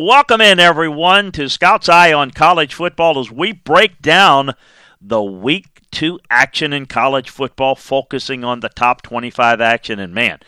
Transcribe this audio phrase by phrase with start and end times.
[0.00, 4.54] Welcome in, everyone, to Scout's Eye on College Football as we break down
[5.00, 9.98] the Week 2 action in college football, focusing on the top 25 action.
[9.98, 10.38] And man,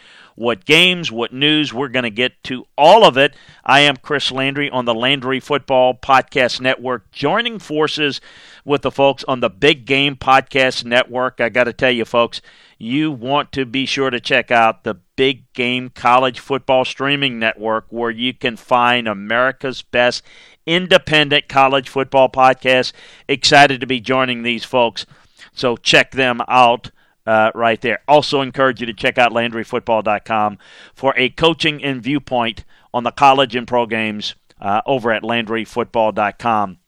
[0.40, 3.36] what games, what news, we're going to get to all of it.
[3.62, 8.22] I am Chris Landry on the Landry Football Podcast Network, joining forces
[8.64, 11.42] with the folks on the Big Game Podcast Network.
[11.42, 12.40] I got to tell you, folks,
[12.78, 17.84] you want to be sure to check out the Big Game College Football Streaming Network,
[17.90, 20.22] where you can find America's best
[20.64, 22.92] independent college football podcast.
[23.28, 25.04] Excited to be joining these folks.
[25.52, 26.92] So check them out
[27.26, 28.00] uh, right there.
[28.08, 30.58] Also, encourage you to check out LandryFootball.com
[30.94, 36.78] for a coaching and viewpoint on the college and pro games uh, over at LandryFootball.com.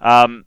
[0.00, 0.44] Um,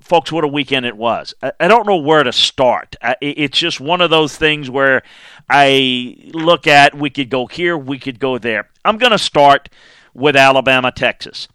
[0.00, 1.34] folks, what a weekend it was.
[1.42, 2.96] I, don't know where to start.
[3.20, 5.02] it's just one of those things where
[5.48, 8.68] I look at we could go here, we could go there.
[8.84, 9.68] I'm going to start
[10.14, 11.48] with Alabama, Texas.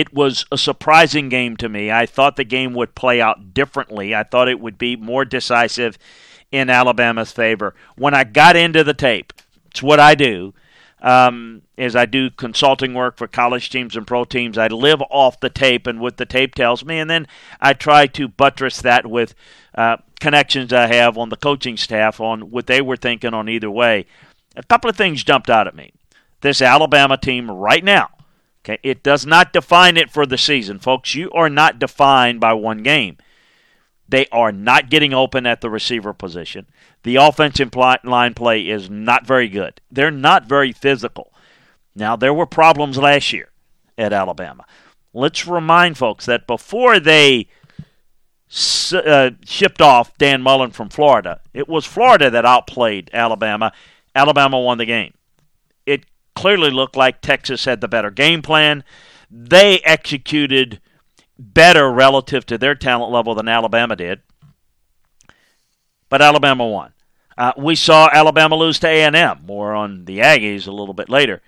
[0.00, 1.90] It was a surprising game to me.
[1.90, 4.14] I thought the game would play out differently.
[4.14, 5.98] I thought it would be more decisive
[6.50, 7.74] in Alabama's favor.
[7.96, 9.34] When I got into the tape,
[9.70, 10.54] it's what I do
[11.02, 14.56] um, as I do consulting work for college teams and pro teams.
[14.56, 17.26] I live off the tape and what the tape tells me, and then
[17.60, 19.34] I try to buttress that with
[19.74, 23.70] uh, connections I have on the coaching staff on what they were thinking on either
[23.70, 24.06] way.
[24.56, 25.92] A couple of things jumped out at me.
[26.40, 28.08] This Alabama team right now,
[28.64, 31.14] okay, it does not define it for the season, folks.
[31.14, 33.18] You are not defined by one game.
[34.08, 36.66] They are not getting open at the receiver position.
[37.04, 39.80] The offensive line play is not very good.
[39.90, 41.32] They're not very physical.
[41.94, 43.50] Now, there were problems last year
[43.96, 44.64] at Alabama.
[45.14, 47.48] Let's remind folks that before they
[48.92, 53.72] uh, shipped off Dan Mullen from Florida, it was Florida that outplayed Alabama.
[54.14, 55.14] Alabama won the game.
[56.34, 58.84] Clearly looked like Texas had the better game plan.
[59.30, 60.80] They executed
[61.38, 64.22] better relative to their talent level than Alabama did.
[66.08, 66.92] But Alabama won.
[67.38, 69.42] Uh, we saw Alabama lose to A&M.
[69.46, 71.40] More on the Aggies a little bit later.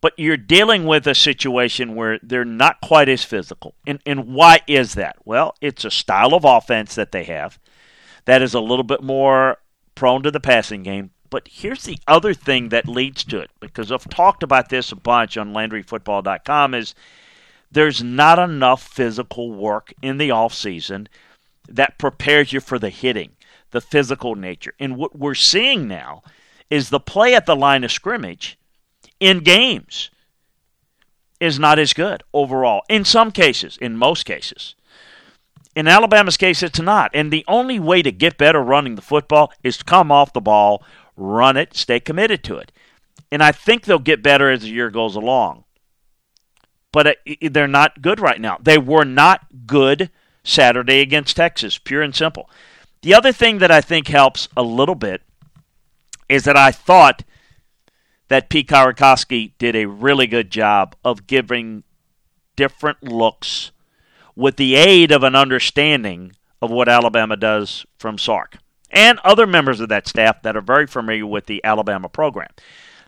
[0.00, 3.74] But you're dealing with a situation where they're not quite as physical.
[3.86, 5.16] And, and why is that?
[5.24, 7.58] Well, it's a style of offense that they have
[8.24, 9.58] that is a little bit more
[9.94, 11.10] prone to the passing game.
[11.30, 14.96] But here's the other thing that leads to it, because I've talked about this a
[14.96, 16.94] bunch on LandryFootball.com, is–
[17.70, 21.08] there's not enough physical work in the off season
[21.68, 23.32] that prepares you for the hitting,
[23.70, 24.72] the physical nature.
[24.80, 26.22] And what we're seeing now
[26.70, 28.58] is the play at the line of scrimmage
[29.20, 30.10] in games
[31.40, 32.82] is not as good overall.
[32.88, 34.74] In some cases, in most cases.
[35.76, 37.10] In Alabama's case, it's not.
[37.14, 40.40] And the only way to get better running the football is to come off the
[40.40, 40.82] ball,
[41.18, 42.72] run it, stay committed to it.
[43.30, 45.64] And I think they'll get better as the year goes along
[46.92, 47.12] but uh,
[47.50, 48.58] they're not good right now.
[48.60, 50.10] They were not good
[50.42, 52.48] Saturday against Texas, pure and simple.
[53.02, 55.22] The other thing that I think helps a little bit
[56.28, 57.24] is that I thought
[58.28, 61.84] that Pete Kwiatkowski did a really good job of giving
[62.56, 63.70] different looks
[64.34, 68.58] with the aid of an understanding of what Alabama does from Sark
[68.90, 72.48] and other members of that staff that are very familiar with the Alabama program.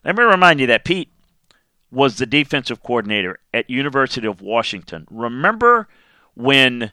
[0.05, 1.11] Let me remind you that Pete
[1.91, 5.07] was the defensive coordinator at University of Washington.
[5.11, 5.89] Remember
[6.35, 6.93] when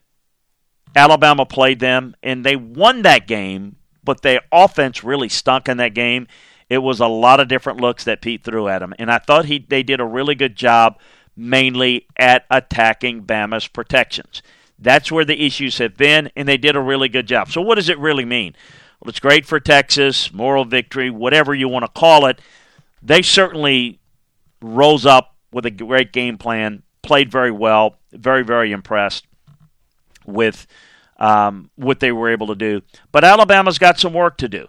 [0.95, 5.93] Alabama played them and they won that game, but their offense really stunk in that
[5.93, 6.27] game.
[6.69, 9.45] It was a lot of different looks that Pete threw at them, and I thought
[9.45, 10.99] he they did a really good job,
[11.35, 14.41] mainly at attacking Bama's protections.
[14.79, 17.51] That's where the issues have been, and they did a really good job.
[17.51, 18.55] So, what does it really mean?
[18.99, 22.41] Well, it's great for Texas, moral victory, whatever you want to call it.
[23.01, 23.99] they certainly
[24.61, 29.25] rose up with a great game plan, played very well, very very impressed
[30.25, 30.67] with
[31.17, 32.81] um, what they were able to do.
[33.11, 34.67] But Alabama's got some work to do.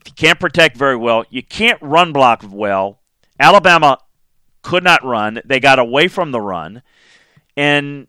[0.00, 2.98] If you can't protect very well, you can't run block well.
[3.38, 3.98] Alabama
[4.62, 5.40] could not run.
[5.44, 6.82] They got away from the run.
[7.56, 8.08] And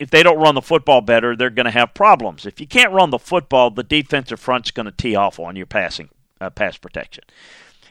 [0.00, 2.46] if they don't run the football better, they're going to have problems.
[2.46, 5.66] If you can't run the football, the defensive front's going to tee off on your
[5.66, 6.08] passing
[6.40, 7.22] uh, pass protection.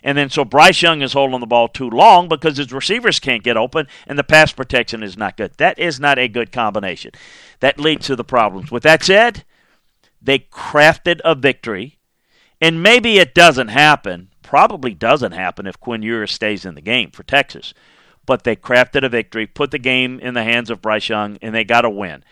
[0.01, 3.43] And then so Bryce Young is holding the ball too long because his receivers can't
[3.43, 5.51] get open and the pass protection is not good.
[5.57, 7.11] That is not a good combination.
[7.59, 8.71] That leads to the problems.
[8.71, 9.45] With that said,
[10.19, 11.99] they crafted a victory.
[12.59, 14.29] And maybe it doesn't happen.
[14.41, 17.73] Probably doesn't happen if Quinn Ewers stays in the game for Texas.
[18.29, 21.55] But they crafted a victory, put the game in the hands of Bryce Young, and
[21.55, 22.23] they got a win.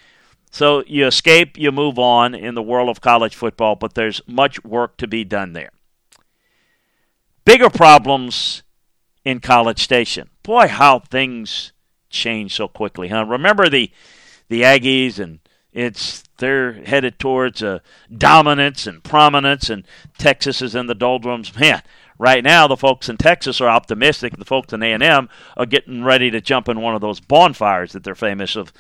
[0.52, 4.64] So you escape, you move on in the world of college football, but there's much
[4.64, 5.72] work to be done there.
[7.46, 8.62] Bigger problems
[9.26, 10.30] in College Station.
[10.44, 11.74] Boy, how things
[12.12, 13.26] change so quickly, huh?
[13.26, 13.90] Remember the
[14.50, 15.40] the Aggies and
[15.74, 17.80] it's they're headed towards uh,
[18.16, 19.84] dominance and prominence, and
[20.20, 21.58] Texas is in the doldrums.
[21.60, 21.82] Man,
[22.18, 24.38] right now the folks in Texas are optimistic.
[24.38, 27.19] The folks in A and M are getting ready to jump in one of those
[27.19, 28.72] bonfires that they're famous of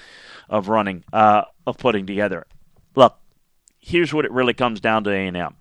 [0.49, 2.45] of running uh, of putting together.
[2.95, 3.17] Look,
[3.79, 5.55] here's what it really comes down to: A and M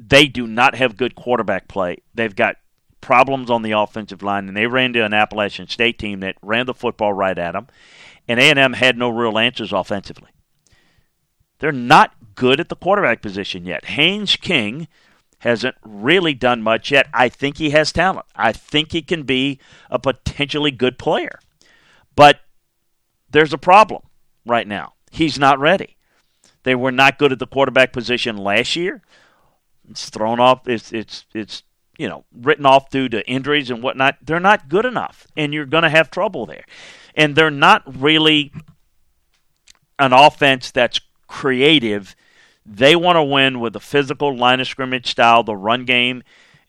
[0.00, 1.98] they do not have good quarterback play.
[2.14, 2.56] They've got
[3.00, 6.66] problems on the offensive line, and they ran to an Appalachian State team that ran
[6.66, 7.66] the football right at them,
[8.26, 10.30] and A&M had no real answers offensively.
[11.58, 13.84] They're not good at the quarterback position yet.
[13.84, 14.88] Haynes King
[15.40, 17.08] hasn't really done much yet.
[17.12, 18.26] I think he has talent.
[18.34, 19.58] I think he can be
[19.90, 21.38] a potentially good player.
[22.14, 22.40] But
[23.30, 24.02] there's a problem
[24.46, 24.94] right now.
[25.10, 25.96] He's not ready.
[26.62, 29.02] They were not good at the quarterback position last year.
[29.88, 30.68] It's thrown off.
[30.68, 31.62] It's it's it's
[31.98, 34.18] you know written off due to injuries and whatnot.
[34.22, 36.64] They're not good enough, and you're going to have trouble there.
[37.14, 38.52] And they're not really
[39.98, 42.14] an offense that's creative.
[42.66, 46.22] They want to win with the physical line of scrimmage style, the run game,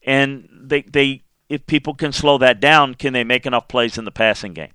[0.03, 4.05] and they they if people can slow that down, can they make enough plays in
[4.05, 4.71] the passing game?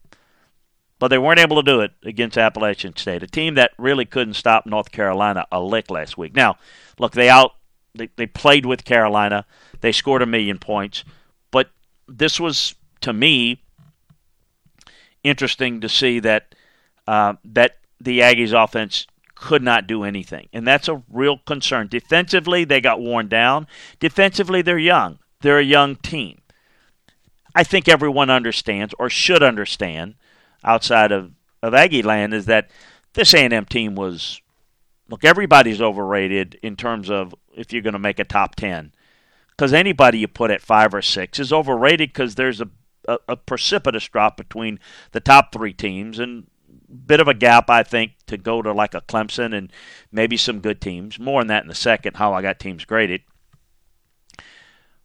[0.99, 4.35] But they weren't able to do it against Appalachian State, a team that really couldn't
[4.35, 6.35] stop North Carolina a lick last week.
[6.35, 6.57] Now,
[6.99, 7.53] look, they out
[7.97, 9.47] they, they played with Carolina.
[9.81, 11.05] They scored a million points.
[11.51, 11.71] But
[12.09, 13.63] this was, to me,
[15.25, 16.55] interesting to see that
[17.07, 19.07] uh, that the Aggies offense
[19.37, 20.49] could not do anything.
[20.53, 21.87] And that's a real concern.
[21.89, 23.69] Defensively, they got worn down.
[24.01, 25.19] Defensively, they're young.
[25.43, 26.41] They're a young team.
[27.55, 30.15] I think everyone understands or should understand
[30.65, 32.71] outside of, of Aggie land is that
[33.15, 34.41] this A&M team was
[35.09, 38.93] look everybody's overrated in terms of if you're going to make a top 10.
[39.51, 42.69] Because anybody you put at five or six is overrated because there's a,
[43.09, 44.79] a, a, precipitous drop between
[45.13, 46.47] the top three teams and
[47.07, 49.73] bit of a gap, I think, to go to like a Clemson and
[50.13, 51.19] maybe some good teams.
[51.19, 53.23] More on that in a second, how I got teams graded.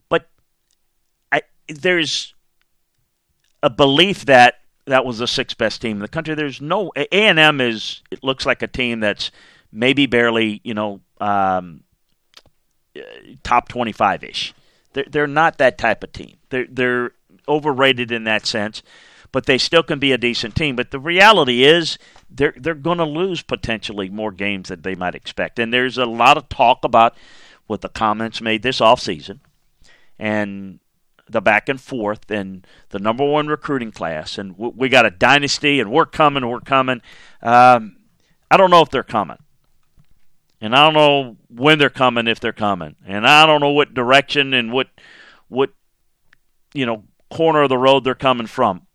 [0.09, 0.29] But
[1.31, 2.33] I, there's
[3.63, 4.55] a belief that
[4.85, 6.35] that was the sixth best team in the country.
[6.35, 9.31] There's no A and M is it looks like a team that's
[9.71, 11.83] maybe barely you know um,
[13.43, 14.53] top 25 ish.
[14.93, 16.37] They're, they're not that type of team.
[16.49, 17.11] They're, they're
[17.47, 18.83] overrated in that sense,
[19.31, 20.75] but they still can be a decent team.
[20.75, 21.97] But the reality is
[22.29, 25.59] they're, they're going to lose potentially more games than they might expect.
[25.59, 27.15] And there's a lot of talk about
[27.67, 29.39] what the comments made this offseason
[30.19, 30.79] and
[31.29, 34.37] the back and forth and the number one recruiting class.
[34.37, 37.01] And we got a dynasty and we're coming, we're coming.
[37.41, 37.97] Um,
[38.49, 39.37] I don't know if they're coming.
[40.59, 42.95] And I don't know when they're coming if they're coming.
[43.07, 44.89] And I don't know what direction and what
[45.47, 45.71] what
[46.73, 48.85] you know corner of the road they're coming from.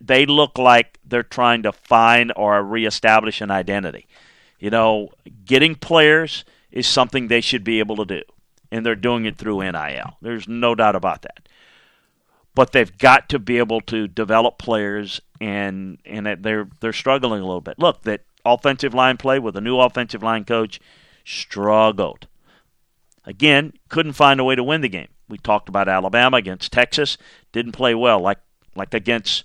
[0.00, 4.06] They, look like they're trying to find or reestablish an identity.
[4.58, 5.10] You know,
[5.44, 8.22] getting players is something they should be able to do,
[8.70, 10.16] and they're doing it through NIL.
[10.22, 11.48] There's no doubt about that.
[12.54, 17.46] But they've got to be able to develop players, and and they're they're struggling a
[17.46, 17.78] little bit.
[17.78, 20.80] Look, that offensive line play with a new offensive line coach
[21.24, 22.26] struggled.
[23.26, 25.08] Again, couldn't find a way to win the game.
[25.28, 27.16] We talked about Alabama against Texas,
[27.52, 28.38] didn't play well like
[28.76, 29.44] like against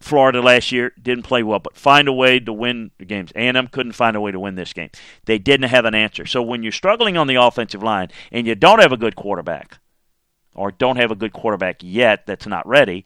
[0.00, 3.32] Florida last year, didn't play well, but find a way to win the games.
[3.36, 4.90] A&M couldn't find a way to win this game.
[5.26, 6.24] They didn't have an answer.
[6.24, 9.78] So when you're struggling on the offensive line and you don't have a good quarterback,
[10.54, 13.04] or don't have a good quarterback yet that's not ready,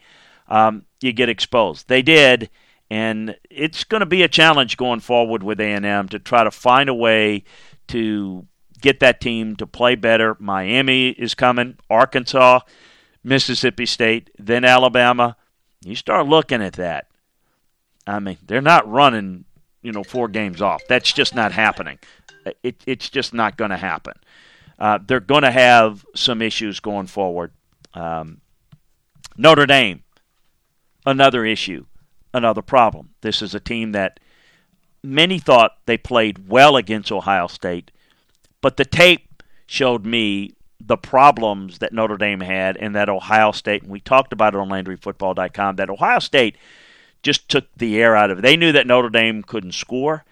[0.49, 1.89] um, you get exposed.
[1.89, 2.49] They did,
[2.89, 6.89] and it's going to be a challenge going forward with A&M to try to find
[6.89, 7.45] a way
[7.89, 8.47] to
[8.81, 10.37] get that team to play better.
[10.39, 12.61] Miami is coming, Arkansas,
[13.25, 15.37] Mississippi State, then Alabama.
[15.85, 17.09] You start looking at that.
[18.07, 19.45] I mean, they're not running,
[19.83, 20.83] you know, four games off.
[20.89, 21.99] That's just not happening.
[22.63, 24.15] It, it's just not going to happen.
[24.79, 27.53] Uh, they're going to have some issues going forward.
[27.95, 28.41] Um,
[29.37, 30.03] Notre Dame,
[31.07, 31.87] another issue,
[32.33, 33.11] another problem.
[33.21, 34.21] This is a team that
[35.03, 37.91] many thought they played well against Ohio State,
[38.61, 43.83] but the tape showed me the problems that Notre Dame had and that Ohio State,
[43.83, 46.57] and we talked about it on LandryFootball.com, that Ohio State
[47.23, 48.43] just took the air out of it.
[48.43, 50.25] They knew that Notre Dame couldn't score,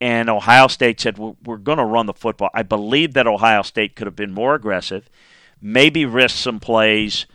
[0.00, 2.50] and Ohio State said, We're, we're going to run the football.
[2.54, 5.08] I believe that Ohio State could have been more aggressive,
[5.60, 7.26] maybe risked some plays,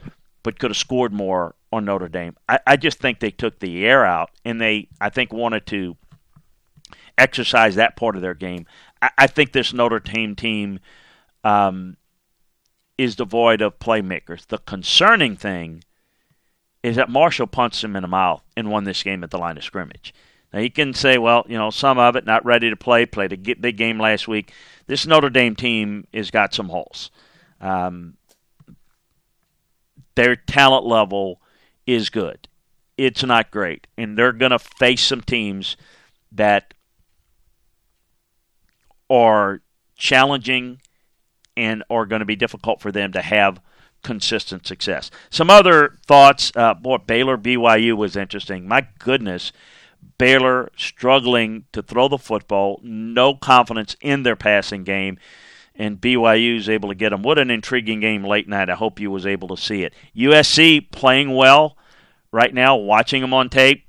[0.41, 2.38] but could have scored more on Notre Dame.
[2.48, 5.98] I, I just think they took the air out, and they, I think, wanted to
[7.17, 8.65] exercise that part of their game.
[9.01, 10.79] I, I think this Notre Dame team
[11.43, 11.98] um,
[12.97, 14.45] is devoid of playmakers.
[14.47, 15.83] The concerning thing
[16.83, 19.57] is that Marshall punched him in the mouth and won this game at the line
[19.57, 20.13] of scrimmage.
[20.51, 23.33] Now you can say, well, you know, some of it not ready to play, played
[23.33, 24.51] a big game last week.
[24.85, 27.09] This Notre Dame team has got some holes.
[27.59, 28.17] Um,
[30.15, 31.41] their talent level
[31.88, 32.47] is good.
[32.97, 35.75] It's not great, and they're going to face some teams
[36.31, 36.75] that
[39.09, 39.62] are
[39.95, 40.79] challenging
[41.55, 43.62] and are going to be difficult for them to have
[44.03, 45.10] consistent success.
[45.29, 46.51] Some other thoughts.
[46.55, 48.67] Uh, boy, Baylor BYU was interesting.
[48.67, 49.51] My goodness,
[50.17, 55.17] Baylor struggling to throw the football, no confidence in their passing game,
[55.75, 57.24] and BYU is able to get them.
[57.24, 58.69] What an intriguing game late night.
[58.69, 59.93] I hope you was able to see it.
[60.15, 61.77] USC playing well
[62.31, 62.75] right now.
[62.75, 63.86] Watching them on tape,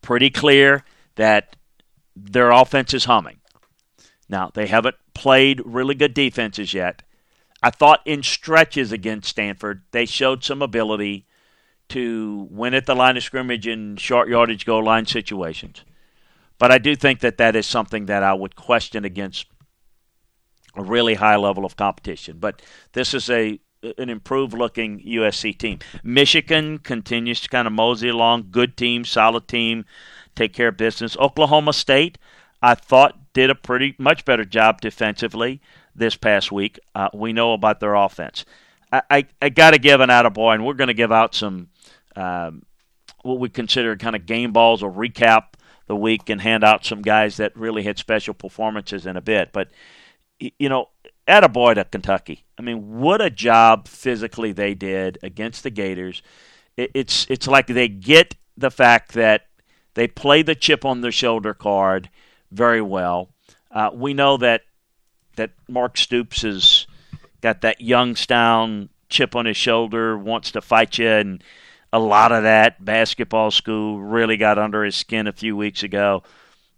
[0.00, 0.84] pretty clear
[1.16, 1.56] that
[2.16, 3.40] their offense is humming.
[4.28, 7.02] Now, they haven't played really good defenses yet.
[7.62, 11.26] I thought in stretches against Stanford, they showed some ability
[11.88, 15.84] to win at the line of scrimmage in short yardage goal line situations.
[16.58, 19.46] But I do think that that is something that I would question against
[20.76, 22.38] a really high level of competition.
[22.38, 23.60] But this is a
[23.98, 25.78] an improved looking USC team.
[26.02, 28.48] Michigan continues to kind of mosey along.
[28.50, 29.84] Good team, solid team,
[30.34, 31.18] take care of business.
[31.18, 32.16] Oklahoma State,
[32.64, 35.60] I thought did a pretty much better job defensively
[35.94, 36.80] this past week.
[36.94, 38.46] Uh, we know about their offense.
[38.90, 41.68] I, I, I got to give an attaboy, and we're going to give out some
[42.16, 42.62] um,
[43.22, 45.54] what we consider kind of game balls or recap
[45.88, 49.52] the week and hand out some guys that really had special performances in a bit.
[49.52, 49.68] But,
[50.38, 50.88] you know,
[51.28, 52.46] attaboy to Kentucky.
[52.58, 56.22] I mean, what a job physically they did against the Gators.
[56.78, 59.48] It, it's, it's like they get the fact that
[59.92, 62.08] they play the chip on their shoulder card–
[62.54, 63.30] very well.
[63.70, 64.62] Uh, we know that
[65.36, 66.86] that Mark Stoops has
[67.40, 71.42] got that Youngstown chip on his shoulder, wants to fight you, and
[71.92, 76.22] a lot of that basketball school really got under his skin a few weeks ago.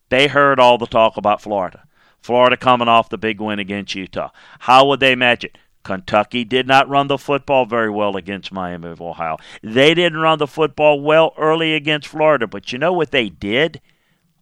[0.08, 1.84] They heard all the talk about Florida.
[2.20, 4.30] Florida coming off the big win against Utah.
[4.60, 5.58] How would they match it?
[5.84, 9.36] Kentucky did not run the football very well against Miami of Ohio.
[9.62, 13.80] They didn't run the football well early against Florida, but you know what they did?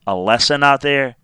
[0.06, 1.16] A lesson out there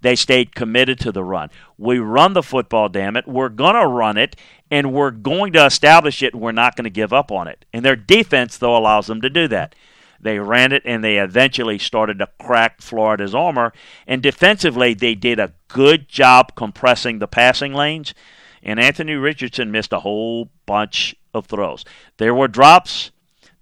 [0.00, 1.50] they stayed committed to the run.
[1.76, 3.26] We run the football, damn it.
[3.26, 4.36] We're going to run it,
[4.70, 7.64] and we're going to establish it, and we're not going to give up on it.
[7.72, 9.74] And their defense, though, allows them to do that.
[10.20, 13.72] They ran it, and they eventually started to crack Florida's armor.
[14.06, 18.14] And defensively, they did a good job compressing the passing lanes.
[18.62, 21.84] And Anthony Richardson missed a whole bunch of throws.
[22.16, 23.12] There were drops.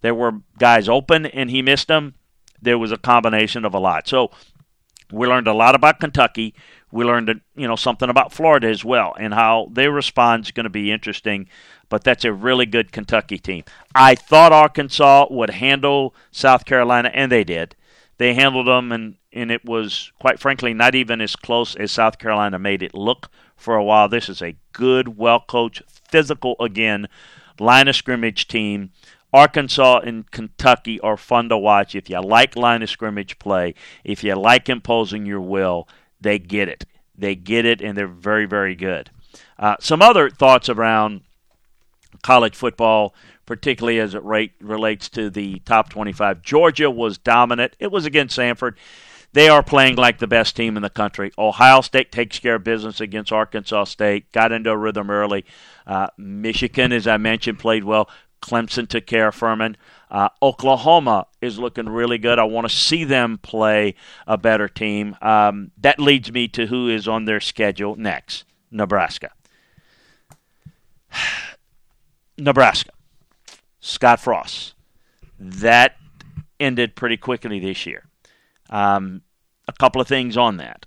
[0.00, 2.14] There were guys open, and he missed them.
[2.62, 4.08] There was a combination of a lot.
[4.08, 4.30] So
[5.10, 6.54] we learned a lot about Kentucky.
[6.90, 10.64] We learned, you know, something about Florida as well, and how they respond is going
[10.64, 11.48] to be interesting.
[11.88, 13.64] But that's a really good Kentucky team.
[13.94, 17.76] I thought Arkansas would handle South Carolina, and they did.
[18.18, 22.18] They handled them, and and it was quite frankly not even as close as South
[22.18, 24.08] Carolina made it look for a while.
[24.08, 27.08] This is a good, well coached, physical again
[27.60, 28.90] line of scrimmage team
[29.36, 31.94] Arkansas and Kentucky are fun to watch.
[31.94, 35.86] If you like line of scrimmage play, if you like imposing your will,
[36.18, 36.86] they get it.
[37.14, 39.10] They get it, and they're very, very good.
[39.58, 41.20] Uh, some other thoughts around
[42.22, 43.14] college football,
[43.44, 46.40] particularly as it rate, relates to the top 25.
[46.40, 47.76] Georgia was dominant.
[47.78, 48.76] It was against Samford.
[49.34, 51.30] They are playing like the best team in the country.
[51.36, 55.44] Ohio State takes care of business against Arkansas State, got into a rhythm early.
[55.86, 58.08] Uh, Michigan, as I mentioned, played well.
[58.42, 59.76] Clemson took care of Furman.
[60.10, 62.38] Uh, Oklahoma is looking really good.
[62.38, 63.94] I want to see them play
[64.26, 65.16] a better team.
[65.20, 68.44] Um, that leads me to who is on their schedule next.
[68.70, 69.32] Nebraska.
[72.38, 72.90] Nebraska.
[73.80, 74.74] Scott Frost.
[75.38, 75.96] That
[76.58, 78.04] ended pretty quickly this year.
[78.70, 79.22] Um,
[79.68, 80.86] a couple of things on that.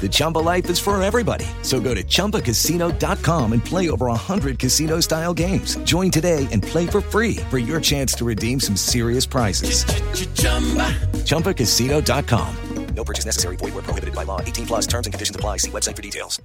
[0.00, 1.46] The Chumba life is for everybody.
[1.62, 5.76] So go to ChumbaCasino.com and play over 100 casino-style games.
[5.78, 9.84] Join today and play for free for your chance to redeem some serious prizes.
[11.24, 12.56] ChumbaCasino.com.
[12.96, 13.56] No purchase necessary.
[13.56, 14.40] Void where prohibited by law.
[14.40, 14.86] 18 plus.
[14.86, 15.58] Terms and conditions apply.
[15.58, 16.40] See website for details.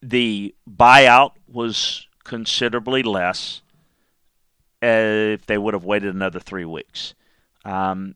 [0.00, 3.62] The buyout was considerably less
[4.82, 7.14] uh, if they would have waited another three weeks.
[7.64, 8.14] Um,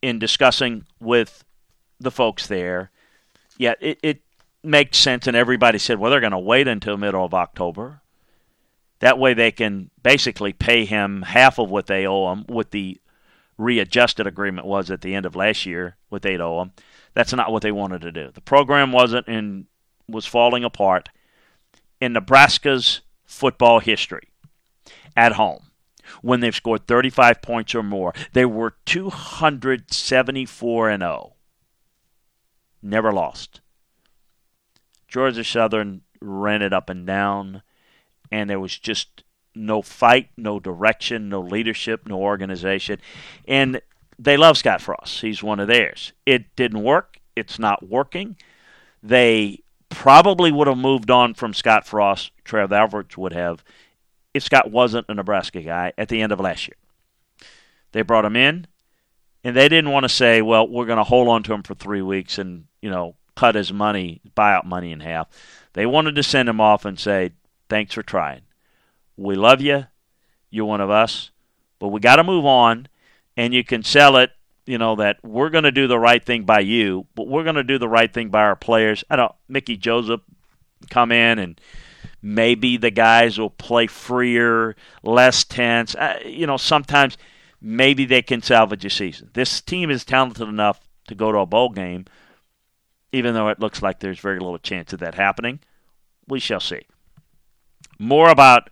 [0.00, 1.44] in discussing with
[2.00, 2.90] the folks there,
[3.62, 4.22] yeah, it, it
[4.64, 5.28] makes sense.
[5.28, 8.00] And everybody said, well, they're going to wait until middle of October.
[8.98, 13.00] That way they can basically pay him half of what they owe him, what the
[13.56, 16.72] readjusted agreement was at the end of last year, what they'd owe him.
[17.14, 18.32] That's not what they wanted to do.
[18.32, 19.66] The program wasn't and
[20.08, 21.08] was falling apart.
[22.00, 24.28] In Nebraska's football history,
[25.16, 25.70] at home,
[26.20, 31.34] when they've scored 35 points or more, they were 274 and 0
[32.82, 33.60] never lost.
[35.08, 37.62] Georgia Southern ran it up and down,
[38.30, 39.24] and there was just
[39.54, 42.98] no fight, no direction, no leadership, no organization.
[43.46, 43.80] And
[44.18, 45.20] they love Scott Frost.
[45.20, 46.12] He's one of theirs.
[46.24, 47.18] It didn't work.
[47.36, 48.36] It's not working.
[49.02, 53.62] They probably would have moved on from Scott Frost, Trev Alberts would have,
[54.32, 56.76] if Scott wasn't a Nebraska guy at the end of last year.
[57.92, 58.66] They brought him in,
[59.44, 61.74] and they didn't want to say, well, we're going to hold on to him for
[61.74, 65.28] three weeks and, you know, cut his money, buyout money in half.
[65.72, 67.30] They wanted to send him off and say,
[67.70, 68.42] thanks for trying.
[69.16, 69.86] We love you.
[70.50, 71.30] You're one of us.
[71.78, 72.88] But we got to move on,
[73.34, 74.32] and you can sell it,
[74.66, 77.54] you know, that we're going to do the right thing by you, but we're going
[77.54, 79.02] to do the right thing by our players.
[79.08, 80.20] I don't, Mickey Joseph
[80.90, 81.58] come in and
[82.20, 85.94] maybe the guys will play freer, less tense.
[85.94, 87.16] Uh, you know, sometimes–
[87.64, 89.30] maybe they can salvage a season.
[89.34, 92.06] This team is talented enough to go to a bowl game,
[93.12, 95.60] even though it looks like there's very little chance of that happening.
[96.28, 96.82] We shall see.
[97.98, 98.70] More about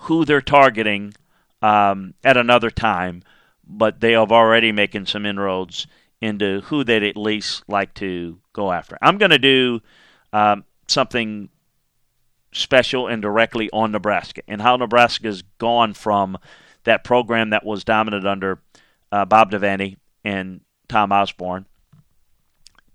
[0.00, 1.14] who they're targeting
[1.62, 3.22] um, at another time,
[3.66, 5.86] but they have already making some inroads
[6.20, 8.98] into who they'd at least like to go after.
[9.02, 9.80] I'm going to do
[10.32, 11.48] um, something
[12.52, 16.38] special and directly on Nebraska and how Nebraska's gone from–
[16.86, 18.58] that program that was dominant under
[19.12, 21.66] uh, Bob Devaney and Tom Osborne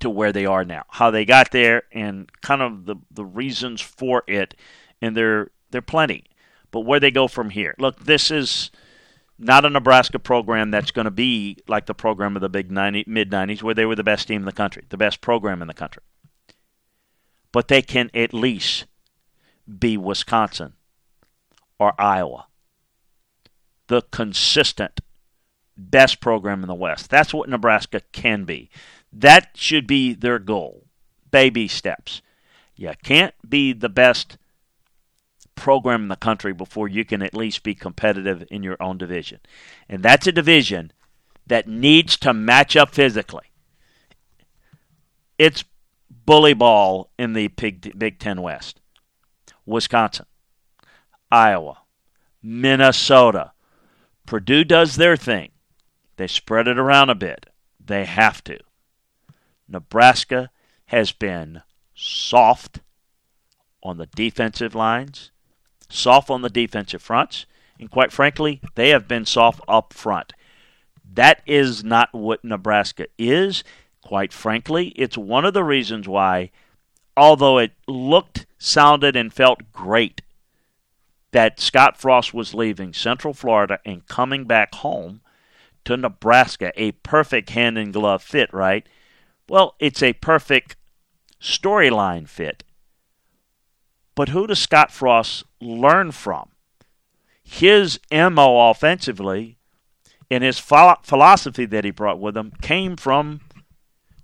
[0.01, 0.83] to where they are now.
[0.89, 4.55] How they got there and kind of the, the reasons for it,
[5.01, 6.25] and they're they're plenty.
[6.71, 7.75] But where they go from here.
[7.79, 8.71] Look, this is
[9.37, 13.05] not a Nebraska program that's going to be like the program of the big 90,
[13.07, 15.67] mid 90s where they were the best team in the country, the best program in
[15.67, 16.03] the country.
[17.51, 18.85] But they can at least
[19.79, 20.73] be Wisconsin
[21.79, 22.47] or Iowa
[23.91, 25.01] the consistent
[25.75, 27.09] best program in the West.
[27.09, 28.69] That's what Nebraska can be.
[29.13, 30.85] That should be their goal.
[31.31, 32.21] Baby steps.
[32.75, 34.37] You can't be the best
[35.55, 39.39] program in the country before you can at least be competitive in your own division.
[39.87, 40.91] And that's a division
[41.45, 43.45] that needs to match up physically.
[45.37, 45.63] It's
[46.09, 48.79] bully ball in the Big, Ten West.
[49.65, 50.25] Wisconsin,
[51.31, 51.79] Iowa,
[52.41, 53.51] Minnesota,
[54.25, 55.51] Purdue does their thing.
[56.17, 57.47] They spread it around a bit.
[57.83, 58.57] They have to.
[59.71, 60.49] Nebraska
[60.87, 61.61] has been
[61.93, 62.79] soft
[63.83, 65.31] on the defensive lines,
[65.89, 67.45] soft on the defensive fronts,
[67.79, 70.33] and quite frankly, they have been soft up front.
[71.13, 73.63] That is not what Nebraska is.
[74.01, 76.51] Quite frankly, it's one of the reasons why,
[77.17, 80.21] although it looked, sounded, and felt great
[81.31, 85.21] that Scott Frost was leaving Central Florida and coming back home
[85.85, 88.85] to Nebraska, a perfect hand in glove fit, right?
[89.51, 90.77] Well, it's a perfect
[91.41, 92.63] storyline fit
[94.15, 96.51] But who does Scott Frost learn from?
[97.43, 99.57] His MO offensively
[100.29, 103.41] and his philosophy that he brought with him came from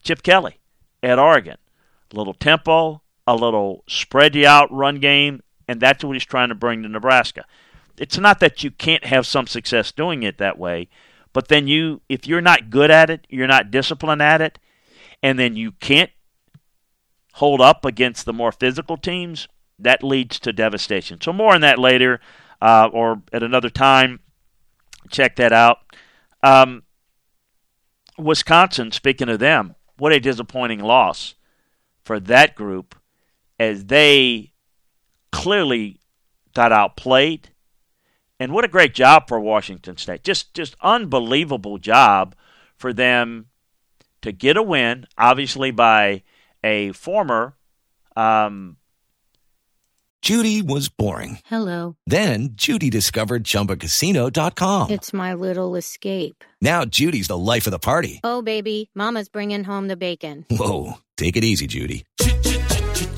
[0.01, 0.61] Chip Kelly
[1.03, 1.57] at Oregon.
[2.13, 6.47] A little tempo, a little spread you out run game, and that's what he's trying
[6.47, 7.43] to bring to Nebraska.
[7.97, 10.87] It's not that you can't have some success doing it that way,
[11.33, 14.57] but then you if you're not good at it, you're not disciplined at it,
[15.21, 16.11] and then you can't
[17.33, 19.47] hold up against the more physical teams,
[19.79, 21.21] that leads to devastation.
[21.21, 22.19] So more on that later
[22.61, 24.19] uh, or at another time.
[25.09, 25.77] Check that out.
[26.41, 26.83] Um,
[28.17, 31.35] Wisconsin, speaking of them, what a disappointing loss
[32.03, 32.95] for that group
[33.59, 34.53] as they
[35.31, 35.99] clearly
[36.53, 37.49] got outplayed.
[38.39, 40.23] And what a great job for Washington State.
[40.23, 42.35] Just just unbelievable job
[42.75, 43.47] for them
[44.21, 46.23] to get a win, obviously by
[46.63, 47.55] a former
[48.15, 48.77] um,
[50.21, 51.39] Judy was boring.
[51.45, 51.95] Hello.
[52.07, 54.89] Then Judy discovered ChumbaCasino.com.
[54.89, 56.43] It's my little escape.
[56.61, 58.19] Now Judy's the life of the party.
[58.23, 60.45] Oh, baby, Mama's bringing home the bacon.
[60.49, 62.05] Whoa, take it easy, Judy.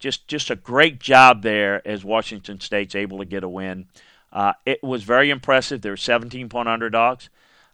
[0.00, 3.86] just just a great job there as Washington State's able to get a win.
[4.32, 5.82] Uh, it was very impressive.
[5.82, 7.28] They're 17 point underdogs.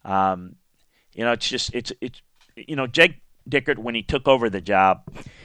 [0.04, 0.56] Um,
[1.14, 2.20] you know, it's just it's it's
[2.54, 5.02] you know Jake Dickert when he took over the job,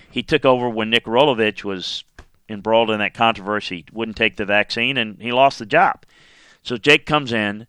[0.10, 2.04] he took over when Nick Rolovich was
[2.50, 6.04] embroiled in that controversy, wouldn't take the vaccine, and he lost the job.
[6.64, 7.68] So Jake comes in,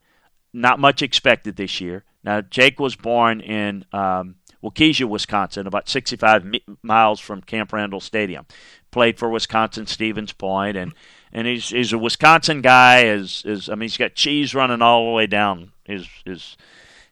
[0.52, 2.04] not much expected this year.
[2.24, 8.00] Now Jake was born in um, Waukesha, Wisconsin, about 65 mi- miles from Camp Randall
[8.00, 8.46] Stadium
[8.92, 10.94] played for Wisconsin Stevens Point, and
[11.32, 13.04] and he's he's a Wisconsin guy.
[13.04, 16.56] Is is I mean he's got cheese running all the way down his his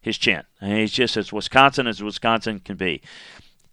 [0.01, 0.43] his chin.
[0.61, 3.03] And he's just as Wisconsin as Wisconsin can be.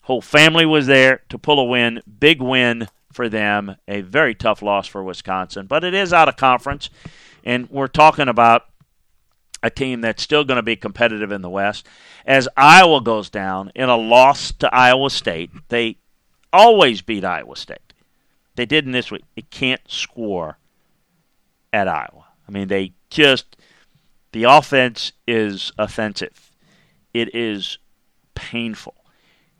[0.01, 3.75] Whole family was there to pull a win, big win for them.
[3.87, 6.89] A very tough loss for Wisconsin, but it is out of conference,
[7.43, 8.66] and we're talking about
[9.67, 11.88] a team that's still going to be competitive in the West.
[12.25, 15.97] As Iowa goes down in a loss to Iowa State, they
[16.51, 17.93] always beat Iowa State.
[18.56, 19.23] They did in this week.
[19.36, 20.58] They can't score
[21.71, 22.25] at Iowa.
[22.47, 23.58] I mean, they just
[24.32, 26.51] the offense is offensive.
[27.13, 27.77] It is
[28.36, 28.95] painful.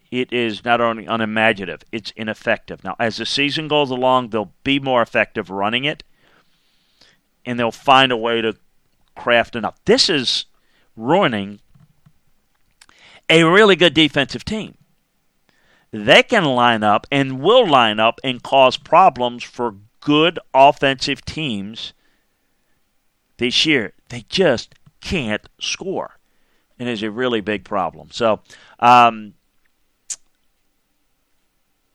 [0.10, 2.84] It is not only unimaginative, it's ineffective.
[2.84, 6.04] Now, as the season goes along, they'll be more effective running it,
[7.46, 8.56] and they'll find a way to
[9.18, 9.76] craft enough.
[9.86, 10.46] This is
[10.96, 11.60] ruining
[13.30, 14.78] a really good defensive team
[15.92, 21.94] they can line up and will line up and cause problems for good offensive teams
[23.38, 23.94] this year.
[24.10, 26.18] They just can't score.
[26.80, 28.10] And is a really big problem.
[28.12, 28.42] So,
[28.80, 29.34] um,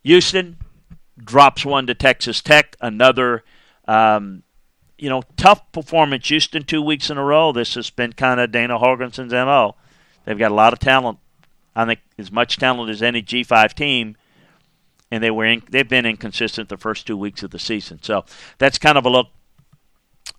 [0.03, 0.57] Houston
[1.17, 2.75] drops one to Texas Tech.
[2.81, 3.45] Another,
[3.87, 4.43] um,
[4.99, 6.29] you know, tough performance.
[6.29, 7.53] Houston two weeks in a row.
[7.53, 9.77] This has been kind of Dana Holgorsen's mo.
[10.25, 11.19] They've got a lot of talent
[11.75, 14.17] I think as much talent as any G5 team,
[15.11, 18.01] and they were in, they've been inconsistent the first two weeks of the season.
[18.03, 18.25] So
[18.59, 19.29] that's kind of a look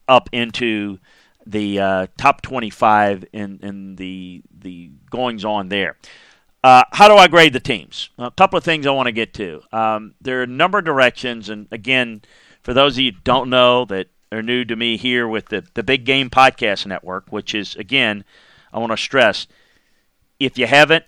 [0.08, 1.00] up into
[1.46, 5.98] the uh, top 25 in, in the the goings on there.
[6.64, 8.10] Uh, how do I grade the teams?
[8.18, 9.62] A couple of things I want to get to.
[9.74, 12.22] Um, there are a number of directions, and again,
[12.62, 15.66] for those of you who don't know that are new to me here with the,
[15.74, 18.24] the Big Game Podcast Network, which is, again,
[18.72, 19.48] I want to stress,
[20.40, 21.06] if you haven't,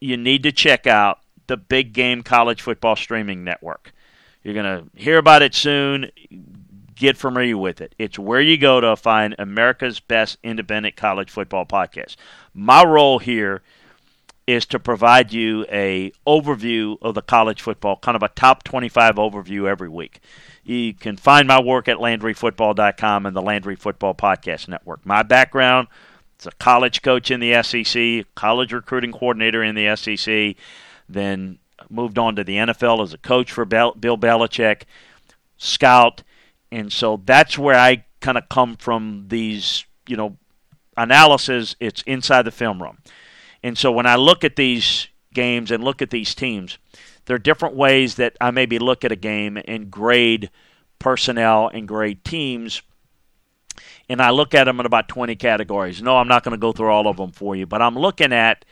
[0.00, 3.92] you need to check out the Big Game College Football Streaming Network.
[4.42, 6.10] You're going to hear about it soon.
[6.94, 7.94] Get familiar with it.
[7.98, 12.16] It's where you go to find America's best independent college football podcast.
[12.54, 13.62] My role here
[14.46, 19.16] is to provide you a overview of the college football, kind of a top 25
[19.16, 20.20] overview every week.
[20.68, 25.04] You can find my work at LandryFootball.com and the Landry Football Podcast Network.
[25.06, 25.88] My background
[26.38, 30.54] He's a college coach in the SEC, college recruiting coordinator in the SEC,
[31.08, 31.58] then
[31.90, 34.82] moved on to the NFL as a coach for Bill Belichick,
[35.56, 36.22] scout,
[36.70, 40.36] and so that's where I kind of come from these, you know,
[40.96, 41.74] analysis.
[41.80, 42.98] It's inside the film room,
[43.64, 46.78] and so when I look at these games and look at these teams,
[47.28, 50.50] there are different ways that I maybe look at a game and grade
[50.98, 52.80] personnel and grade teams.
[54.08, 56.00] And I look at them in about 20 categories.
[56.00, 58.32] No, I'm not going to go through all of them for you, but I'm looking
[58.32, 58.64] at,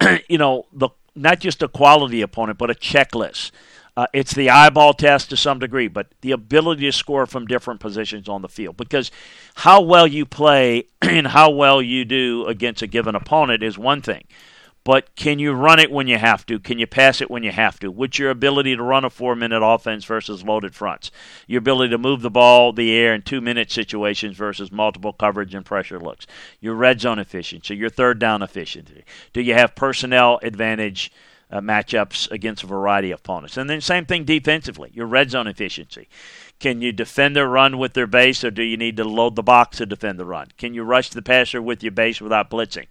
[0.28, 3.50] you know, the not just a quality opponent, but a checklist.
[3.96, 7.80] Uh, it's the eyeball test to some degree, but the ability to score from different
[7.80, 8.76] positions on the field.
[8.76, 9.10] Because
[9.56, 14.00] how well you play and how well you do against a given opponent is one
[14.00, 14.22] thing
[14.82, 16.58] but can you run it when you have to?
[16.58, 17.90] Can you pass it when you have to?
[17.90, 21.10] What's your ability to run a four minute offense versus loaded fronts?
[21.46, 25.54] Your ability to move the ball, the air in two minute situations versus multiple coverage
[25.54, 26.26] and pressure looks.
[26.60, 29.04] Your red zone efficiency, your third down efficiency.
[29.32, 31.12] Do you have personnel advantage?
[31.52, 33.56] Uh, matchups against a variety of opponents.
[33.56, 36.06] And then same thing defensively, your red zone efficiency.
[36.60, 39.42] Can you defend the run with their base, or do you need to load the
[39.42, 40.48] box to defend the run?
[40.58, 42.86] Can you rush the passer with your base without blitzing?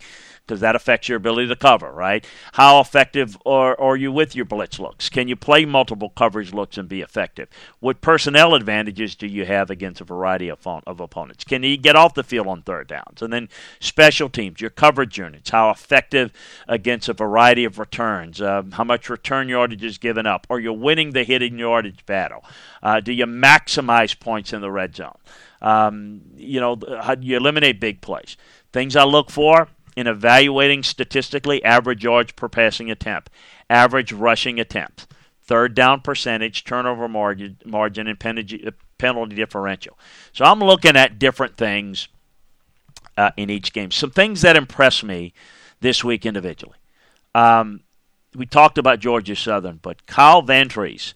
[0.49, 2.25] because that affects your ability to cover, right?
[2.53, 5.07] How effective are, are you with your blitz looks?
[5.07, 7.49] Can you play multiple coverage looks and be effective?
[7.79, 11.43] What personnel advantages do you have against a variety of, of opponents?
[11.43, 13.21] Can you get off the field on third downs?
[13.21, 13.47] And then
[13.79, 16.33] special teams, your coverage units, how effective
[16.67, 18.41] against a variety of returns?
[18.41, 20.47] Uh, how much return yardage is given up?
[20.49, 22.43] Are you winning the hitting yardage battle?
[22.81, 23.27] Uh, do you
[23.59, 25.17] maximize points in the red zone?
[25.61, 26.79] Um, you know,
[27.19, 28.37] you eliminate big plays?
[28.71, 33.29] Things I look for in evaluating statistically average yards per passing attempt,
[33.69, 35.07] average rushing attempts,
[35.43, 39.97] third down percentage, turnover margin, margin and penalty, penalty differential.
[40.31, 42.07] So I'm looking at different things
[43.17, 43.91] uh, in each game.
[43.91, 45.33] Some things that impress me
[45.81, 46.77] this week individually.
[47.35, 47.81] Um,
[48.35, 51.13] we talked about Georgia Southern, but Kyle Vantrease,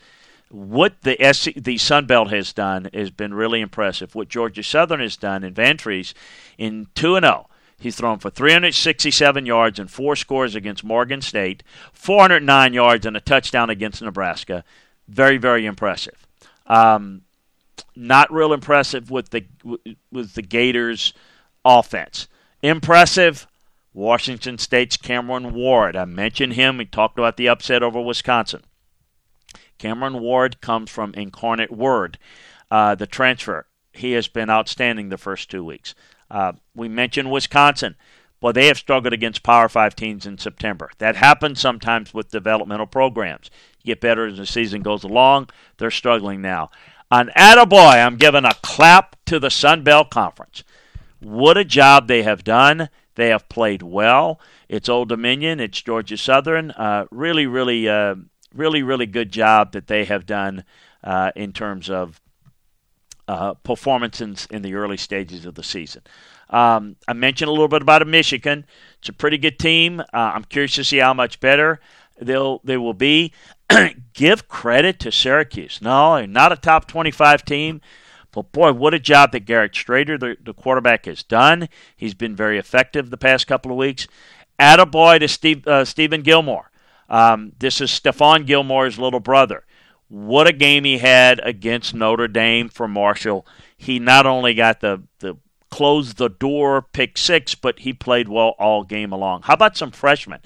[0.54, 4.14] what the SC, the Sun Belt has done has been really impressive.
[4.14, 6.14] What Georgia Southern has done in Vantrease
[6.58, 11.64] in 2 and 0 He's thrown for 367 yards and four scores against Morgan State,
[11.92, 14.64] 409 yards and a touchdown against Nebraska.
[15.10, 16.26] Very, very impressive.
[16.66, 17.24] Um,
[17.96, 19.46] not real impressive with the
[20.12, 21.14] with the Gators'
[21.66, 22.28] offense.
[22.62, 23.48] Impressive.
[23.92, 25.96] Washington State's Cameron Ward.
[25.96, 26.78] I mentioned him.
[26.78, 28.64] We talked about the upset over Wisconsin.
[29.84, 32.18] Cameron Ward comes from Incarnate Word,
[32.72, 33.68] uh, the transfer.
[33.92, 35.94] He has been outstanding the first two weeks.
[36.32, 37.98] Uh, we mentioned Wisconsin.
[38.40, 40.90] Well, they have struggled against Power Five teams in September.
[41.00, 43.52] That happens sometimes with developmental programs.
[43.84, 45.50] You get better as the season goes along.
[45.80, 46.72] They're struggling now.
[47.12, 50.64] On Attaboy, I'm giving a clap to the Sun Belt Conference.
[51.20, 52.88] What a job they have done.
[53.16, 54.40] They have played well.
[54.70, 55.60] It's Old Dominion.
[55.60, 56.72] It's Georgia Southern.
[56.72, 58.16] Uh, really, really, uh,
[58.54, 60.64] really, really good job that they have done
[61.04, 62.22] uh, in terms of
[63.28, 66.02] uh, performances in the early stages of the season.
[66.50, 68.66] Um, I mentioned a little bit about Michigan.
[69.00, 70.00] It's a pretty good team.
[70.00, 71.80] Uh, I'm curious to see how much better
[72.20, 73.34] they'll they will be.
[74.14, 75.80] Give credit to Syracuse.
[75.82, 77.82] No, not a top 25 team.
[78.32, 81.70] But boy, what a job that Garrett Shrader, the, the quarterback, has done.
[81.96, 84.08] He's been very effective the past couple of weeks.
[84.60, 86.72] Attaboy to Steve, uh, Steven Gilmore.
[87.10, 89.66] Um, this is Stephon Gilmore's little brother.
[90.08, 93.46] What a game he had against Notre Dame for Marshall.
[93.76, 95.38] He not only got the, the
[95.70, 99.42] close the door pick six, but he played well all game along.
[99.44, 100.42] How about some freshmen?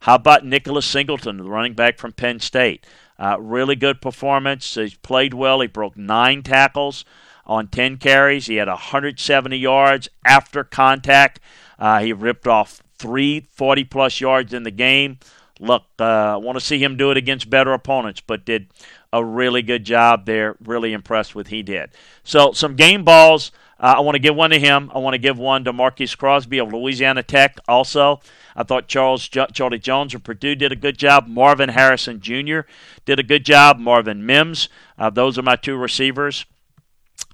[0.00, 2.86] How about Nicholas Singleton, the running back from Penn State?
[3.18, 4.74] Uh, really good performance.
[4.74, 5.60] He played well.
[5.60, 7.04] He broke nine tackles
[7.44, 8.46] on 10 carries.
[8.46, 11.40] He had 170 yards after contact.
[11.78, 15.18] Uh, he ripped off three 40 plus yards in the game.
[15.60, 18.68] Look, uh, I want to see him do it against better opponents, but did
[19.12, 20.56] a really good job there.
[20.64, 21.90] Really impressed with he did.
[22.24, 23.52] So some game balls.
[23.78, 24.90] Uh, I want to give one to him.
[24.94, 27.58] I want to give one to Marquise Crosby of Louisiana Tech.
[27.66, 28.20] Also,
[28.54, 31.26] I thought Charles jo- Charlie Jones of Purdue did a good job.
[31.26, 32.60] Marvin Harrison Jr.
[33.06, 33.78] did a good job.
[33.78, 34.68] Marvin Mims.
[34.98, 36.44] Uh, those are my two receivers.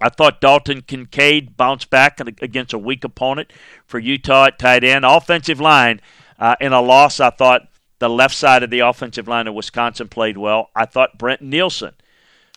[0.01, 3.53] I thought Dalton Kincaid bounced back against a weak opponent
[3.87, 5.05] for Utah at tight end.
[5.05, 6.01] Offensive line
[6.39, 10.09] uh, in a loss, I thought the left side of the offensive line of Wisconsin
[10.09, 10.71] played well.
[10.75, 11.95] I thought Brett Neilon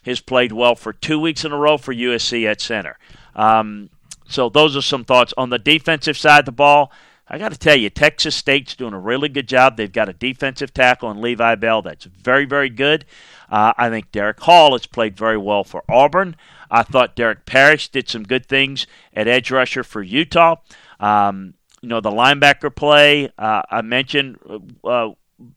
[0.06, 2.98] has played well for two weeks in a row for USC at center.
[3.36, 3.90] Um,
[4.28, 6.92] so those are some thoughts on the defensive side of the ball.
[7.28, 9.78] I got to tell you, Texas State's doing a really good job.
[9.78, 13.06] They've got a defensive tackle in Levi Bell that's very, very good.
[13.50, 16.36] Uh, I think Derick Hall has played very well for Auburn.
[16.72, 20.58] I thought Derek Parrish did some good things at edge rusher for Utah.
[21.00, 23.32] Um, you know, the linebacker play.
[23.38, 24.38] Uh, I mentioned
[24.84, 25.10] uh,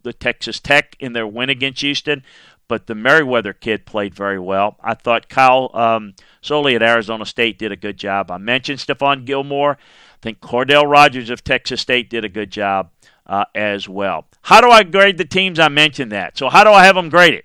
[0.03, 2.23] the Texas Tech in their win against Houston,
[2.69, 4.77] but the Merriweather kid played very well.
[4.83, 8.31] I thought Kyle um, Soelle at Arizona State did a good job.
[8.31, 9.73] I mentioned Steven Gilmore.
[9.73, 12.91] I think Cordell Rogers of Texas State did a good job
[13.27, 14.27] uh, as well.
[14.43, 15.59] How do I grade the teams?
[15.59, 16.39] I mentioned that.
[16.39, 17.45] So how do I have them graded?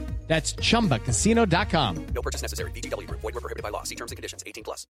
[0.31, 2.05] That's ChumbaCasino.com.
[2.15, 2.71] No purchase necessary.
[2.71, 3.19] VGW Group.
[3.19, 3.83] Void were prohibited by law.
[3.83, 4.41] See terms and conditions.
[4.47, 4.87] 18 plus.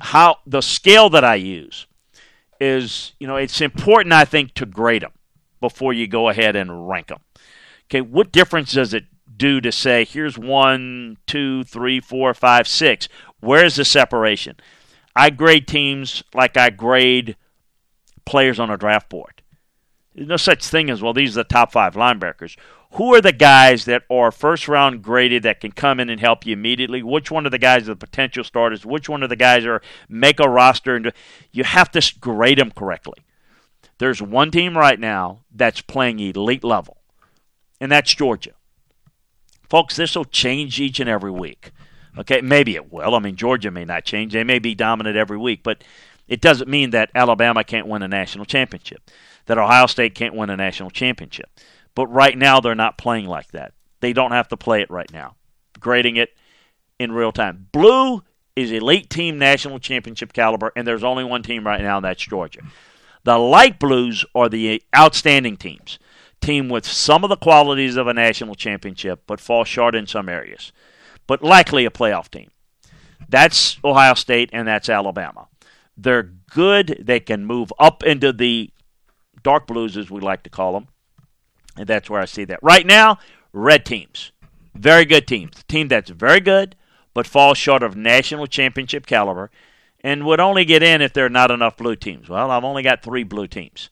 [0.00, 1.86] How the scale that I use
[2.60, 5.12] is, you know, it's important, I think, to grade them
[5.60, 7.20] before you go ahead and rank them.
[7.86, 9.04] Okay, what difference does it
[9.36, 13.08] do to say here's one, two, three, four, five, six?
[13.38, 14.56] Where's the separation?
[15.14, 17.36] I grade teams like I grade
[18.24, 19.42] players on a draft board.
[20.12, 21.12] There's no such thing as well.
[21.12, 22.56] These are the top five linebackers
[22.92, 26.44] who are the guys that are first round graded that can come in and help
[26.44, 27.02] you immediately?
[27.02, 28.84] Which one of the guys are the potential starters?
[28.84, 30.96] Which one of the guys are make a roster?
[30.96, 31.12] And
[31.52, 33.18] you have to grade them correctly.
[33.98, 36.96] There's one team right now that's playing elite level,
[37.80, 38.52] and that's Georgia.
[39.68, 41.70] Folks, this will change each and every week.
[42.18, 43.14] Okay, maybe it will.
[43.14, 44.32] I mean, Georgia may not change.
[44.32, 45.84] They may be dominant every week, but
[46.26, 49.10] it doesn't mean that Alabama can't win a national championship,
[49.46, 51.50] that Ohio State can't win a national championship.
[51.94, 53.72] But right now, they're not playing like that.
[54.00, 55.36] They don't have to play it right now,
[55.78, 56.30] grading it
[56.98, 57.68] in real time.
[57.72, 58.22] Blue
[58.56, 62.22] is elite team national championship caliber, and there's only one team right now, and that's
[62.22, 62.60] Georgia.
[63.24, 65.98] The light blues are the outstanding teams,
[66.40, 70.28] team with some of the qualities of a national championship, but fall short in some
[70.28, 70.72] areas,
[71.26, 72.50] but likely a playoff team.
[73.28, 75.48] That's Ohio State and that's Alabama.
[75.96, 77.02] They're good.
[77.02, 78.70] They can move up into the
[79.42, 80.88] dark blues, as we like to call them,
[81.76, 82.60] and that's where I see that.
[82.62, 83.18] Right now,
[83.52, 84.32] red teams.
[84.74, 85.64] Very good teams.
[85.68, 86.76] team that's very good,
[87.14, 89.50] but falls short of national championship caliber
[90.02, 92.28] and would only get in if there are not enough blue teams.
[92.28, 93.90] Well, I've only got three blue teams.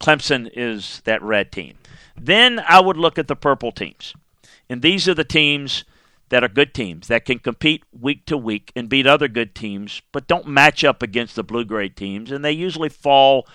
[0.00, 1.76] Clemson is that red team.
[2.20, 4.14] Then I would look at the purple teams.
[4.68, 5.84] And these are the teams
[6.30, 10.00] that are good teams that can compete week to week and beat other good teams,
[10.12, 12.30] but don't match up against the blue grade teams.
[12.30, 13.46] And they usually fall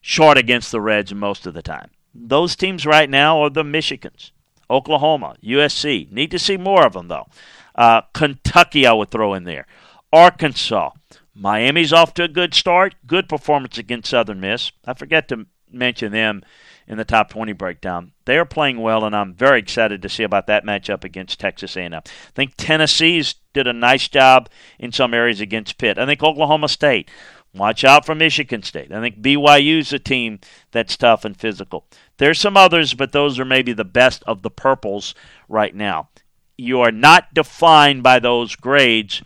[0.00, 1.90] short against the Reds most of the time.
[2.26, 4.32] Those teams right now are the Michigans,
[4.68, 6.10] Oklahoma, USC.
[6.10, 7.26] Need to see more of them, though.
[7.74, 9.66] Uh, Kentucky, I would throw in there.
[10.12, 10.90] Arkansas.
[11.34, 12.96] Miami's off to a good start.
[13.06, 14.72] Good performance against Southern Miss.
[14.84, 16.42] I forget to mention them
[16.88, 18.12] in the top 20 breakdown.
[18.24, 21.76] They are playing well, and I'm very excited to see about that matchup against Texas
[21.76, 21.92] A&M.
[21.94, 22.00] I
[22.34, 25.98] think Tennessee's did a nice job in some areas against Pitt.
[25.98, 27.10] I think Oklahoma State
[27.58, 28.92] Watch out for Michigan State.
[28.92, 30.38] I think BYU's a team
[30.70, 31.84] that's tough and physical.
[32.18, 35.14] There's some others, but those are maybe the best of the purples
[35.48, 36.08] right now.
[36.56, 39.22] You are not defined by those grades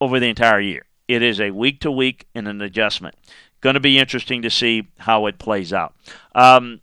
[0.00, 0.86] over the entire year.
[1.08, 3.14] It is a week to week and an adjustment.
[3.60, 5.94] Going to be interesting to see how it plays out.
[6.34, 6.80] Um,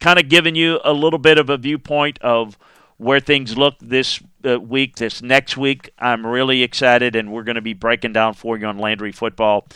[0.00, 2.58] kind of giving you a little bit of a viewpoint of
[2.98, 5.90] where things look this uh, week, this next week.
[5.98, 9.66] I'm really excited, and we're going to be breaking down for you on Landry football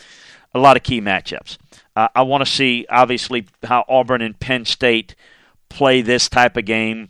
[0.53, 1.57] a lot of key matchups.
[1.95, 5.15] Uh, I want to see, obviously, how Auburn and Penn State
[5.69, 7.09] play this type of game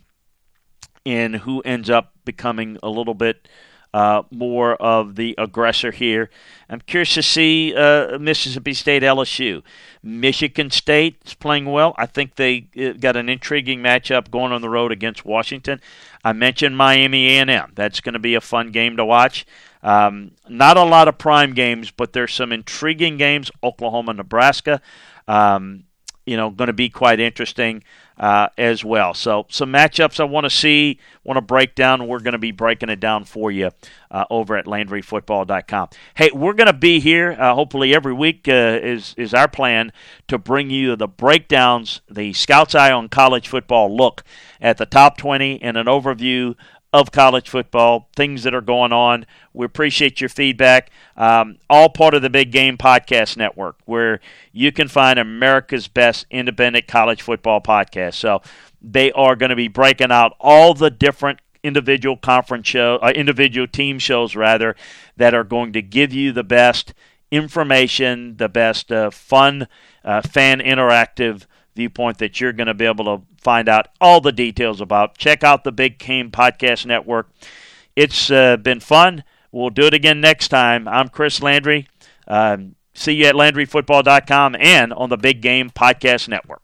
[1.04, 3.48] and who ends up becoming a little bit
[3.94, 6.28] uh, more of the aggressor here.
[6.68, 9.62] I'm curious to see uh, Mississippi State LSU.
[10.02, 11.94] Michigan State is playing well.
[11.96, 15.80] I think they uh, got an intriguing matchup going on the road against Washington.
[16.24, 17.70] I mentioned Miami A&M.
[17.76, 19.46] That's going to be a fun game to watch.
[19.80, 23.52] Um, not a lot of prime games, but there's some intriguing games.
[23.62, 24.82] Oklahoma, Nebraska.
[25.28, 25.84] Um,
[26.26, 27.82] you know, going to be quite interesting
[28.18, 29.12] uh, as well.
[29.14, 32.06] So some matchups I want to see, want to break down.
[32.06, 33.70] We're going to be breaking it down for you
[34.10, 35.88] uh, over at LandryFootball.com.
[36.14, 38.46] Hey, we're going to be here uh, hopefully every week.
[38.48, 39.92] Uh, is is our plan
[40.28, 44.22] to bring you the breakdowns, the Scouts Eye on College Football look
[44.60, 46.54] at the top 20 and an overview
[46.94, 49.26] of college football, things that are going on.
[49.52, 50.90] We appreciate your feedback.
[51.16, 54.20] Um, all part of the Big Game Podcast Network, where
[54.52, 58.14] you can find America's best independent college football podcast.
[58.14, 58.42] So
[58.80, 63.66] they are going to be breaking out all the different individual conference show, uh, individual
[63.66, 64.76] team shows rather,
[65.16, 66.94] that are going to give you the best
[67.32, 69.66] information, the best uh, fun,
[70.04, 74.32] uh, fan interactive viewpoint that you're going to be able to find out all the
[74.32, 75.16] details about.
[75.16, 77.28] Check out the Big Game Podcast Network.
[77.94, 79.22] It's uh, been fun.
[79.52, 80.88] We'll do it again next time.
[80.88, 81.86] I'm Chris Landry.
[82.26, 86.63] Um, see you at LandryFootball.com and on the Big Game Podcast Network.